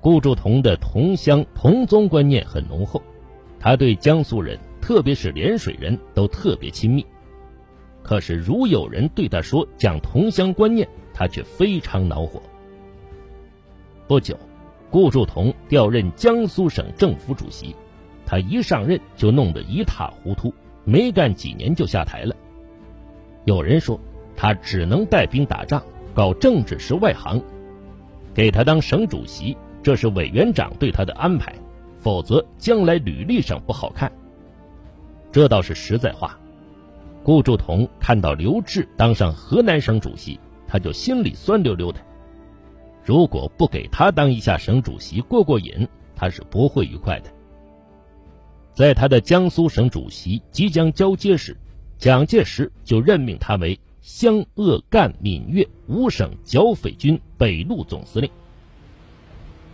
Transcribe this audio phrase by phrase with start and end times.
[0.00, 3.02] 顾祝同的同乡同宗观念很浓厚，
[3.58, 7.04] 他对江苏人，特别是涟水人都特别亲密。
[8.02, 12.40] 可是，如有人对他说讲同乡观念，他却非常恼火。
[14.08, 14.36] 不久，
[14.90, 17.76] 顾祝同调任江苏省政府主席，
[18.24, 20.52] 他一上任就弄得一塌糊涂，
[20.84, 22.34] 没干几年就下台了。
[23.44, 24.00] 有人说，
[24.34, 25.82] 他只能带兵打仗，
[26.14, 27.40] 搞政治是外行，
[28.32, 31.54] 给他当省主席，这是委员长对他的安排，
[31.98, 34.10] 否则将来履历上不好看。
[35.32, 36.38] 这倒是实在话。
[37.22, 42.00] 顾祝同看到刘志当上河南省主席，他就心里酸溜溜的。
[43.04, 45.86] 如果不给他当一下省主席过过瘾，
[46.16, 47.30] 他是不会愉快的。
[48.72, 51.56] 在他的江苏省主席即将交接时，
[51.98, 58.30] 蒋介石就任命他为湘鄂赣闽粤五省剿匪军北路总司令。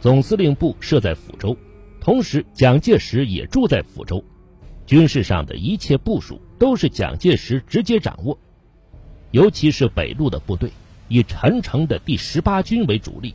[0.07, 1.57] 总司令部设在抚州，
[2.01, 4.23] 同时蒋介石也住在抚州。
[4.87, 8.39] 军事上的一切部署都是蒋介石直接掌握，
[9.33, 10.71] 尤其是北路的部队，
[11.09, 13.35] 以陈诚的第十八军为主力，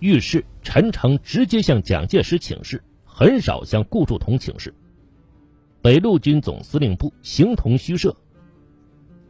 [0.00, 4.74] 遇事陈诚直接向蒋介石请示，很少向顾祝同请示。
[5.80, 8.16] 北路军总司令部形同虚设，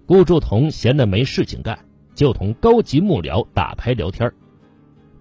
[0.06, 1.78] 顾祝同闲得没事情干，
[2.14, 4.32] 就同高级幕僚打牌聊天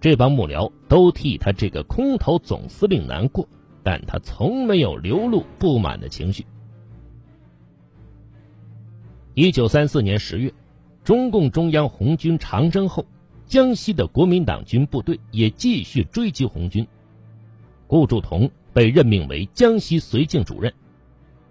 [0.00, 3.48] 这帮幕僚都替他这个空头总司令难过。
[3.82, 6.44] 但他从没有流露不满的情绪。
[9.32, 10.52] 一九三四年十月，
[11.02, 13.06] 中共中央红军长征后，
[13.46, 16.86] 江西的国民党军部队也继续追击红军。
[17.86, 20.70] 顾祝同被任命为江西绥靖主任，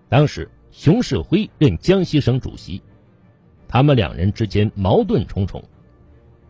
[0.07, 2.79] 当时熊式辉任江西省主席，
[3.67, 5.63] 他们两人之间矛盾重重。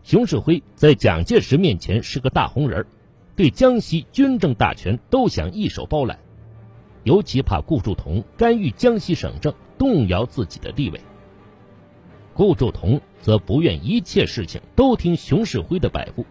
[0.02, 2.84] 熊式辉在蒋介石面前是个大红人。
[3.36, 6.18] 对江西军政大权都想一手包揽，
[7.04, 11.00] 尤其怕顾祝同干预江西省政，动摇自己的地位。
[12.34, 16.26] 顾祝同则不愿一切事情都听熊式辉的摆布。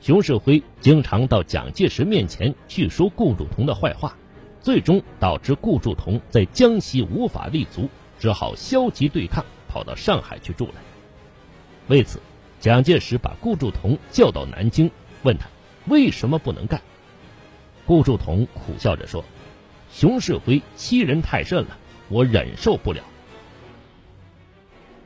[0.00, 4.16] 熊式辉经常到蒋介石面前去说顾祝同的坏话，
[4.60, 10.74] 最终导致顾祝同在江西无法立足，只好消极对抗，跑到上海去住了。
[11.88, 12.20] 为此，
[12.60, 14.90] 蒋介石把顾祝同叫到南京，
[15.22, 15.48] 问他。
[15.86, 16.80] 为什么不能干？
[17.86, 19.24] 顾祝同苦笑着说
[19.90, 21.78] ：“熊式辉欺人太甚了，
[22.10, 23.02] 我忍受不了。”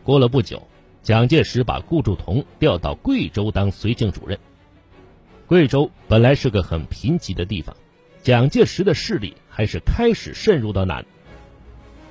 [0.02, 0.66] 过了不久，
[1.00, 4.38] 蒋介石把顾祝同调到贵州当绥靖主任。
[5.46, 7.74] 贵州本来是个很贫瘠的地方，
[8.22, 11.06] 蒋介石的势力还是开始渗入到那里。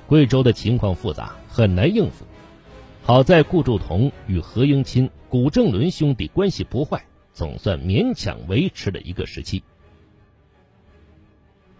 [0.06, 2.24] 贵州的情况复杂，很难应付。
[3.02, 7.04] 好在顾祝同与何应钦、古正伦兄弟关系不坏。
[7.32, 9.64] 总算勉强维持了一个时期。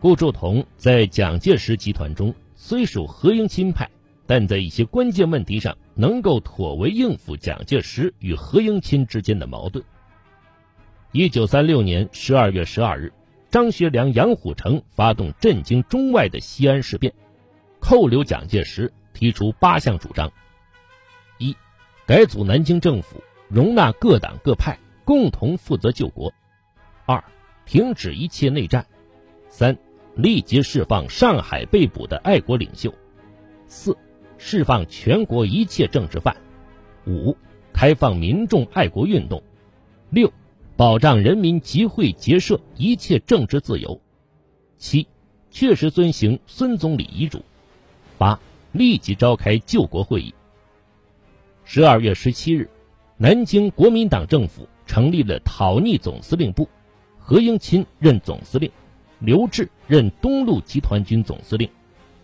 [0.00, 3.88] 顾祝同在蒋介石集团中虽属何应钦派，
[4.26, 9.84] 但在一些关键问题上能够妥为应付蒋介石与何应钦之间的矛盾。
[11.12, 13.12] 一九三六年十二月十二日，
[13.52, 17.14] 张学良、杨虎城发动震惊中外的西安事变，
[17.78, 20.32] 扣留蒋介石，提出八项主张：
[21.38, 21.56] 一、
[22.04, 23.22] 改组南京政府，
[23.54, 24.78] 容纳各党各派。
[25.06, 26.32] 共同负责救国。
[27.04, 27.22] 二，
[27.66, 28.86] 停止一切内战。
[29.50, 29.76] 三，
[30.14, 32.90] 立即释放上海被捕的爱国领袖。
[33.66, 33.94] 四，
[34.38, 36.34] 释放全国一切政治犯。
[37.06, 37.36] 五，
[37.74, 39.42] 开放民众爱国运动。
[40.08, 40.32] 六，
[40.74, 44.00] 保障人民集会结社一切政治自由。
[44.78, 45.06] 七，
[45.50, 47.44] 确实遵行孙总理遗嘱。
[48.16, 48.40] 八，
[48.72, 50.34] 立即召开救国会议。
[51.66, 52.70] 十二月十七日，
[53.24, 54.68] 南京国民党政府。
[54.86, 56.68] 成立了讨逆总司令部，
[57.18, 58.70] 何应钦任总司令，
[59.18, 61.66] 刘峙任东路集团军总司令，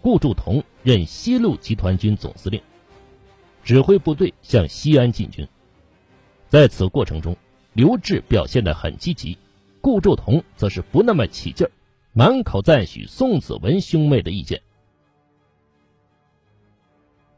[0.03, 2.61] 顾祝同任西路集团军总司令，
[3.65, 5.49] 指挥部队向西安进军。
[6.51, 7.35] 在此过程中，
[7.73, 9.39] 刘峙表现得很积极，
[9.81, 11.71] 顾祝同则是不那么起劲儿，
[12.13, 14.61] 满口赞许宋子文兄妹的意见。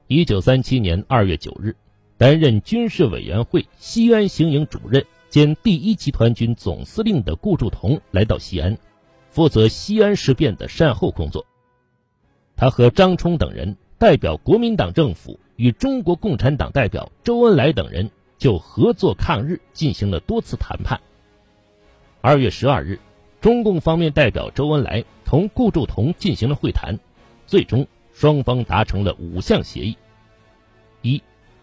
[0.08, 1.76] 一九三七年二月九日。
[2.22, 8.78] 担任军事委员会西安行营主任兼第一集团军总司令的顾祝同来到西安，
[9.28, 11.44] 负责西安事变的善后工作。
[12.54, 18.08] 他和张冲等人代表国民党政府与中国共产党代表周恩来等人
[18.38, 21.00] 就合作抗日进行了多次谈判。
[22.20, 23.00] 二月十二日，
[23.40, 26.96] 中共方面代表周恩来同顾祝同进行了会谈，
[27.48, 27.84] 最终
[28.14, 29.96] 双方达成了五项协议：
[31.00, 31.20] 一。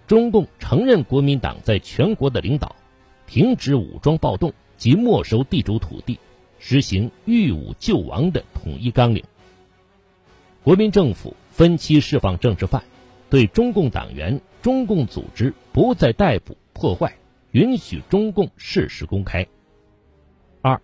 [0.09, 2.75] 中共承认国民党在全国的领导，
[3.27, 6.19] 停止武装暴动，及没收地主土地，
[6.57, 9.23] 实行御武救亡的统一纲领。
[10.63, 12.83] 国民政府分期释放政治犯，
[13.29, 17.15] 对中共党员、中共组织不再逮捕破坏，
[17.51, 19.45] 允许中共事实公开。
[20.63, 20.81] 二，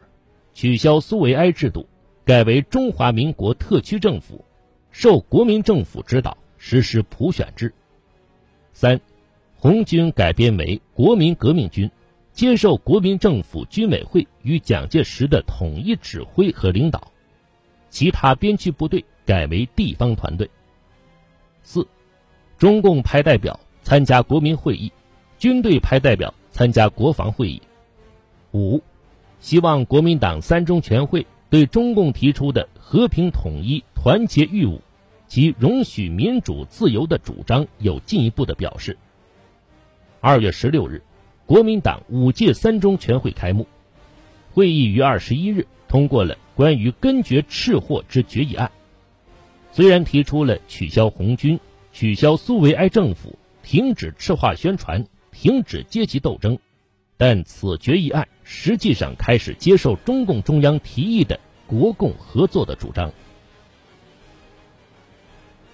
[0.54, 1.88] 取消苏维埃制度，
[2.26, 4.46] 改为中华民国特区政府，
[4.92, 7.74] 受国民政府指导实施普选制。
[8.72, 9.02] 三，
[9.66, 11.90] 红军改编为国民革命军，
[12.34, 17.12] 接受国民政府军委会与蒋介石的统一指挥和领导，
[17.90, 20.48] 其他边区部队改为地方团队。
[21.64, 21.88] 四，
[22.60, 24.92] 中共派代表参加国民会议，
[25.40, 27.60] 军队派代表参加国防会议。
[28.52, 28.80] 五。
[29.40, 34.80] 希望国民党三中全会对中共提出的和平统一、团结御侮
[35.26, 38.96] 及容许民主自由的主张有进一步的表示。
[40.26, 41.04] 二月十六日，
[41.46, 43.68] 国民党五届三中全会开幕，
[44.54, 48.72] 会议于二十一日通过了关于根绝赤祸之决议案。
[49.72, 51.60] 虽然提出了取消红军、
[51.94, 56.58] 取消苏维埃政府、停止赤化宣传、停止阶级斗争。
[57.18, 63.14] 但此决议案实际上开始接受中共中央提议的国共合作的主张。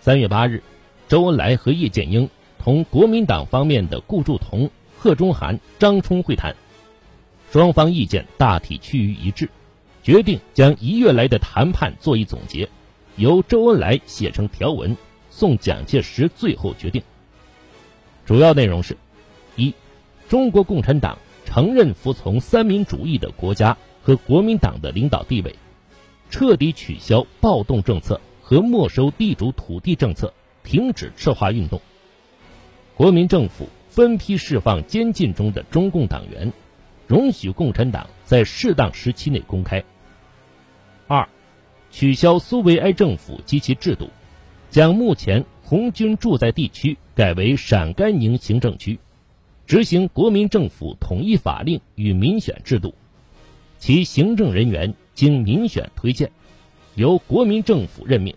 [0.01, 0.61] 三月八日，
[1.07, 2.29] 周恩来和叶剑英
[2.63, 6.55] 同国民党方面的顾祝同、贺中涵、张冲会谈，
[7.51, 9.49] 双方意见大体趋于一致，
[10.03, 12.69] 决定将一月来的谈判做一总结，
[13.15, 14.95] 由周恩来写成条文
[15.31, 17.01] 送蒋介石最后决定。
[18.27, 18.95] 主要内容是：
[19.55, 19.73] 一，
[20.29, 21.17] 中国共产党。
[21.43, 25.53] 承认服从三民主义的国家和国民党的领导地位，
[26.29, 31.81] 彻底取消暴动政策和没收地主土地政策，停止赤化运动。
[33.01, 36.53] 国民政府分批释放监禁中的中共党员，
[37.07, 39.83] 容许共产党在适当时期内公开。
[41.07, 41.27] 二，
[41.89, 44.07] 取消苏维埃政府及其制度，
[44.69, 48.99] 将目前红军驻在地区改为陕甘宁行政区。
[49.65, 52.93] 执行国民政府统一法令与民选制度，
[53.79, 56.31] 其行政人员经民选推荐，
[56.93, 58.35] 由国民政府任命，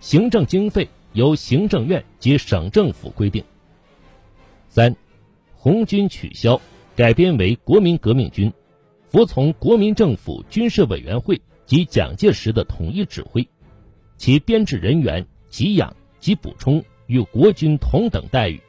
[0.00, 3.44] 行政经费由行政院及省政府规定。
[4.76, 4.94] 三，
[5.54, 6.60] 红军取消，
[6.94, 8.52] 改编为国民革命军，
[9.08, 13.48] 服从国民政府军事委员会及蒋介石的统一指挥，
[14.18, 18.60] 其编制人员给养及补充与国军同等待遇。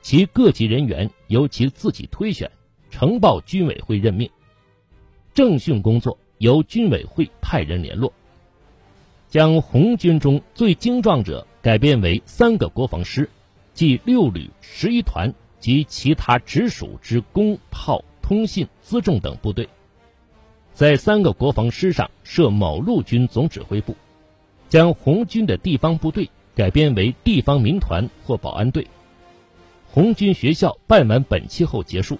[0.00, 2.48] 其各级人员由其自己推选，
[2.88, 4.30] 呈报军委会任命。
[5.34, 8.12] 政训工作由军委会派人联络。
[9.28, 13.28] 将红军中最精壮者改编为三个国防师，
[13.74, 19.68] 即六旅、十一团及其他直属之工、炮、通信、辎重等部队。
[20.72, 23.96] 在三个国防师上设某陆军总指挥部。
[24.68, 28.86] 将红军的地方部队改编为地方民团或保安队。
[29.86, 32.18] 红军学校办完本期后结束。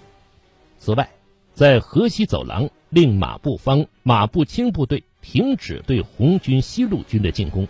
[0.77, 1.09] 此外，
[1.55, 7.67] 在河西走廊令马步芳、马步青部队停止对红军西路军的进攻。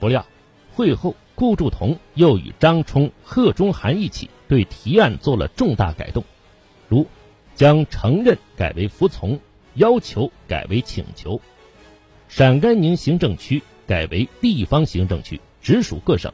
[0.00, 0.24] 不料，
[0.74, 6.22] 会后顾祝同又与张冲、贺中涵一起对提案做了重大改动，
[6.88, 7.04] 如
[7.56, 9.40] 将承认改为服从，
[9.74, 11.40] 要求改为请求，
[12.28, 16.32] 陕甘宁行政区改为地方行政区，直属各省。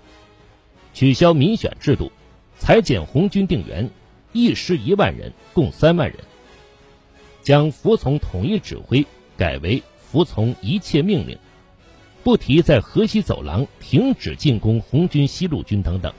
[0.93, 2.13] 取消民选制度，
[2.59, 3.89] 裁减红军定员，
[4.35, 6.19] 一师一万人，共三万人。
[7.43, 9.07] 将服从统一指挥
[9.39, 11.39] 改为服从一切命令，
[12.29, 16.13] 不提在河西走廊停止进攻红军西路军等等。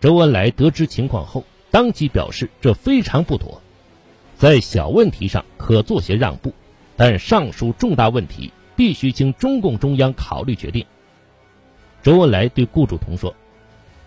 [0.00, 3.60] 周恩来得知情况后，当即表示这非常不妥，
[4.38, 6.54] 在小问题上可做些让步，
[6.96, 10.86] 但上述重大问题必须经中共中央考虑决定。
[12.02, 13.36] 周恩来对顾祝同说。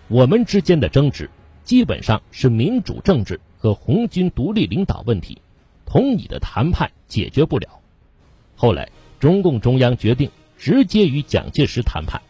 [0.07, 1.29] 我们之间的争执，
[1.63, 5.39] 基本上是民主政治和红军独立领导问题，
[5.85, 7.79] 同你的谈判解决不了。
[8.55, 12.21] 后来，中共中央决定直接与蒋介石谈判。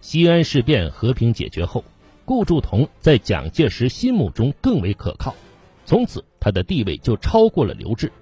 [0.00, 1.84] 西安事变和平解决后，
[2.24, 5.34] 顾祝同在蒋介石心目中更为可靠，
[5.84, 8.12] 从此他的地位就超过了刘志。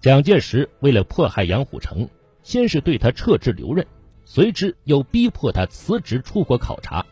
[0.00, 2.08] 蒋介石为了迫害杨虎城，
[2.42, 3.86] 先是对他撤职留任。
[4.24, 7.04] 随之又逼迫他辞职出国考察。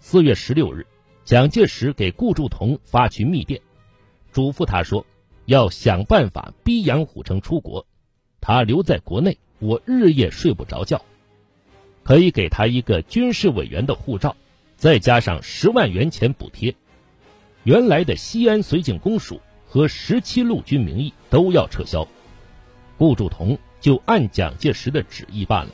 [0.00, 0.86] 四月十六日，
[1.24, 3.60] 蒋介石给顾祝同发去密电，
[4.32, 5.04] 嘱咐他说
[5.46, 7.86] ：“要想办法逼杨虎城出国，
[8.40, 11.04] 他留在国内，我日夜睡不着觉。
[12.02, 14.36] 可以给他一个军事委员的护照，
[14.76, 16.74] 再加上十万元钱补贴，
[17.62, 22.06] 原来的西安绥靖公署和十七路军名义都要撤销。
[22.96, 25.72] 顾祝同就按蒋介石的旨意办了。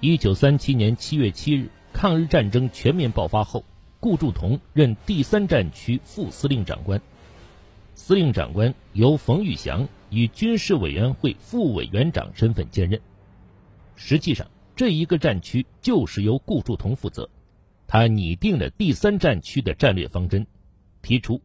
[0.00, 3.64] 一九三七年七月七日，抗日战争全面爆发后，
[3.98, 7.00] 顾祝同任第三战区副司令长官。
[7.96, 13.00] 司令长官由冯玉祥以军事委员会副委员长身份兼任。
[13.96, 17.28] 实际上，这一个战区就是由顾祝同负责。
[17.86, 20.46] 他拟定了第三战区的战略方针，
[21.00, 21.40] 提出：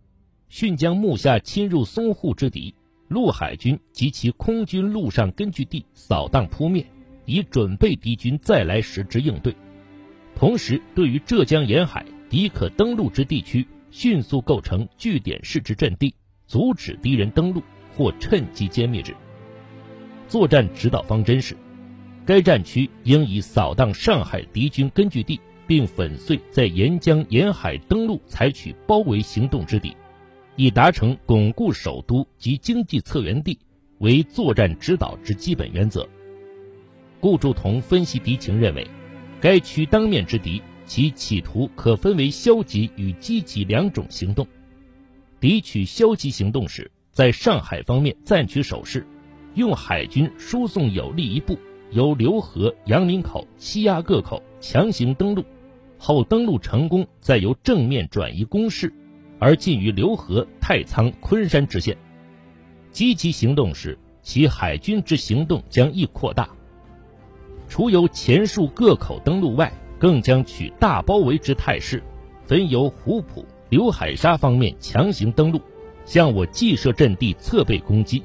[0.50, 2.76] 迅将目下侵入淞沪之敌
[3.08, 6.86] 陆海军及其空军陆上根据地扫荡扑灭，
[7.26, 9.56] 以准备敌军再来时之应对。
[10.36, 16.14] 同时，对于浙江沿海敌可登陆之地区，迅速构成据点式之阵地。
[16.52, 17.64] 阻止敌人登陆
[17.96, 19.16] 或趁机歼灭之。
[20.28, 21.56] 作战指导方针是：
[22.26, 29.96] 该战区应以扫荡上海敌军根据地，并粉碎在沿江沿海登陆采取包围行动之敌，
[30.58, 33.58] 以达成巩固首都及经济策源地
[34.00, 36.06] 为作战指导之基本原则。
[37.22, 38.86] 顾祝同分析敌情认为，
[39.40, 44.46] 该区当面之敌，其企图可分为消极与积极两种行动。
[45.42, 49.08] 敌取消极行动时，在上海方面暂取守势，
[49.56, 51.58] 用海军输送有力一部
[51.90, 55.44] 由浏河、杨林口欺压各口，强行登陆，
[55.98, 58.94] 后登陆成功，再由正面转移攻势，
[59.40, 61.98] 而近于浏河、太仓、昆山之线。
[62.92, 66.48] 积极行动时，其海军之行动将亦扩大。
[67.68, 72.04] 除由前述各口登陆外，更将取大包围之态势，
[72.46, 73.44] 分由湖浦。
[73.72, 75.62] 刘海沙方面强行登陆，
[76.04, 78.22] 向我既设阵地侧背攻击，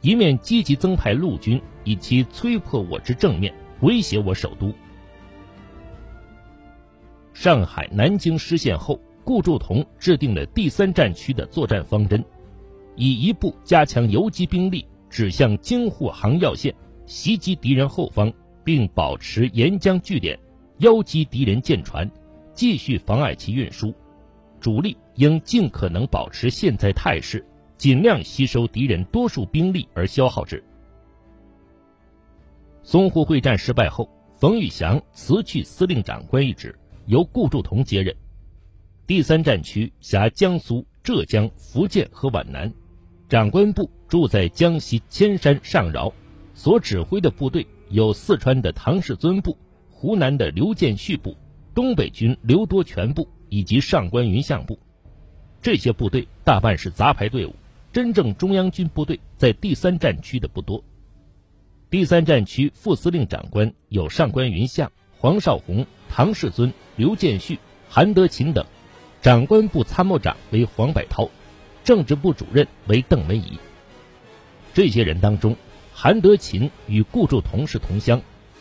[0.00, 3.52] 一面积极增派陆军，以其摧破我之正面，
[3.82, 4.72] 威胁我首都。
[7.34, 12.24] 上海、南京失陷后，顾祝同制定了第三战区的作战方针，
[12.96, 18.32] 以一部加强游击兵力，指向京沪杭要线，袭击敌人后方，
[18.64, 20.38] 并保持沿江据点，
[20.78, 22.10] 邀击敌人舰船，
[22.54, 23.92] 继续妨碍其运输。
[24.60, 27.44] 主力应尽可能保持现在态势，
[27.76, 30.62] 尽量吸收敌人多数兵力而消耗之。
[32.84, 36.74] 淞沪会战失败后，冯玉祥辞去司令长官一职，
[37.06, 38.14] 由顾祝同接任。
[39.06, 42.72] 第三战区辖江苏、浙江、福建和皖南，
[43.28, 46.12] 长官部住在江西千山上饶，
[46.54, 49.56] 所指挥的部队有四川的唐世尊部、
[49.90, 51.36] 湖南的刘建绪部、
[51.74, 53.28] 东北军刘多全部。
[53.48, 54.78] 以及上官云相部，
[55.62, 57.54] 这些部队大半是杂牌队伍，
[57.92, 60.82] 真正中央军部队在第三战区的不多。
[61.90, 68.66] 第三战区副司令长官有上官云相、黄绍竑、唐世尊、刘建绪、韩德勤等，
[69.22, 71.30] 长官部参谋长为黄百韬，
[71.84, 73.58] 政治部主任为邓文仪。
[74.74, 75.56] 这些人当中，
[75.94, 78.20] 韩德勤与顾祝同是同乡，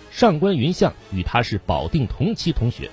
[0.09, 2.89] 上官云相与他是保定同期同学，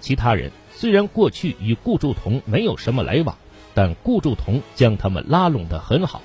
[0.00, 0.52] 其他人。
[0.80, 3.36] 虽然过去与顾祝同没有什么来往，
[3.74, 6.22] 但顾祝同将他们拉拢得很好。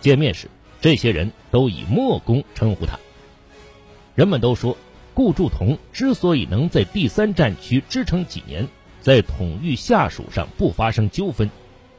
[0.00, 0.48] 见面时，
[0.80, 2.98] 这些人都以莫公称呼他。
[4.14, 4.74] 人们都说，
[5.12, 8.66] 顾祝同之所以能在第三战区支撑几年，
[9.02, 11.50] 在统御下属上不发生纠纷，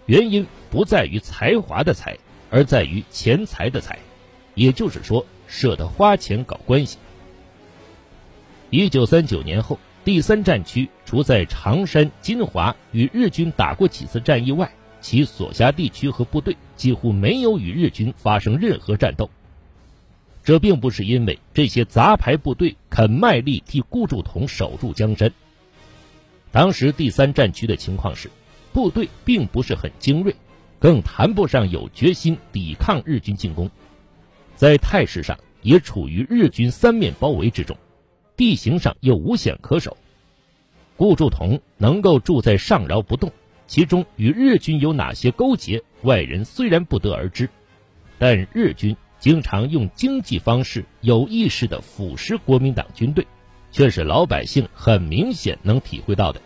[0.07, 2.17] 原因不在于才华的才，
[2.49, 3.99] 而在于钱财的财，
[4.55, 6.97] 也就是说，舍得花钱搞关系。
[8.71, 9.77] 一九三九年后。
[10.09, 19.29] 第三战区除在常山、金华与日军打过几次战役外，其所辖地区和部队几乎没有与日军发生任何战斗。
[20.43, 25.31] 这并不是因为这些杂牌部队肯卖力替顾祝同守住江山。
[26.51, 28.31] 当时第三战区的情况是，
[28.73, 30.35] 部队并不是很精锐，
[30.79, 33.69] 更谈不上有决心抵抗日军进攻，
[34.55, 37.77] 在态势上也处于日军三面包围之中。
[38.39, 39.97] 地形上又无险可守，
[40.95, 43.33] 顾祝同能够住在上饶不动，
[43.67, 47.49] 其中与日军有哪些勾结，外人虽然不得而知，
[48.17, 53.27] 但日军经常用经济方式有意识地腐蚀国民党军队，
[53.73, 56.39] 却是老百姓很明显能体会到的。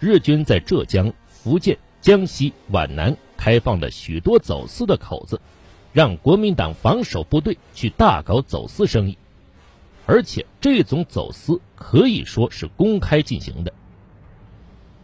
[0.00, 5.40] 日军在浙江、福建、江西、皖南开放了许多走私的口子，
[5.92, 9.16] 让国民党防守部队去大搞走私生意。
[10.06, 13.72] 而且这种走私可以说是公开进行的。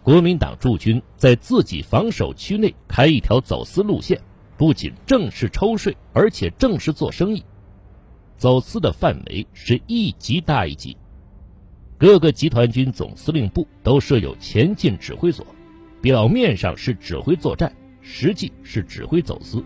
[0.02, 4.21] 国民党驻军在自己防守区内开一条走私路线，
[4.57, 7.45] 不仅正式抽税，而且正式做生意。
[8.37, 10.97] 走私的范围是一级大一级。
[11.99, 15.47] 各个集团军总司令部都设有前进指挥所，
[16.00, 19.62] 表面上是指挥作战，实际是指挥走私。